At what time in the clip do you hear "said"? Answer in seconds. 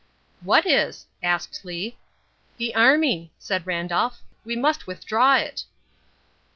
3.37-3.67